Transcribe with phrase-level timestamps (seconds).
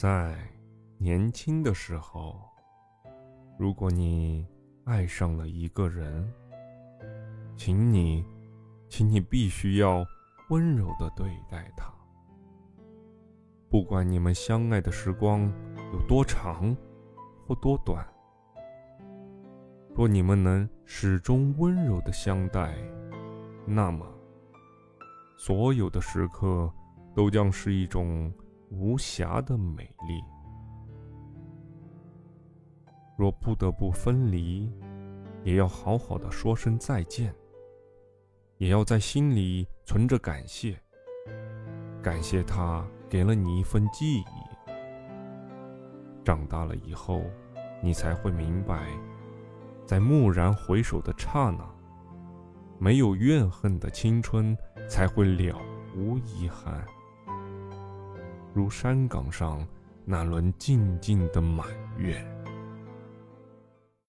[0.00, 0.32] 在
[0.96, 2.40] 年轻的时候，
[3.58, 4.46] 如果你
[4.84, 6.32] 爱上了一个人，
[7.56, 8.24] 请你，
[8.88, 10.06] 请你必须要
[10.50, 11.92] 温柔的对待他。
[13.68, 15.52] 不管你们相爱的时光
[15.92, 16.76] 有多长
[17.44, 18.06] 或多短，
[19.96, 22.72] 若你们能始终温柔的相待，
[23.66, 24.06] 那么
[25.36, 26.72] 所有的时刻
[27.16, 28.32] 都将是一种。
[28.70, 30.22] 无瑕的美丽。
[33.16, 34.72] 若不得不分离，
[35.42, 37.34] 也要好好的说声再见。
[38.58, 40.76] 也要在心里存着感谢，
[42.02, 44.24] 感谢他给了你一份记忆。
[46.24, 47.22] 长大了以后，
[47.80, 48.88] 你才会明白，
[49.86, 51.64] 在蓦然回首的刹那，
[52.78, 54.56] 没有怨恨的青春
[54.88, 55.56] 才会了
[55.96, 56.84] 无遗憾。
[58.58, 59.64] 如山岗上
[60.04, 62.20] 那轮静静的满月。